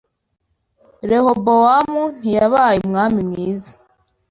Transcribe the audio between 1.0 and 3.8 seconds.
Rehobowamu ntiyabaye umwami mwiza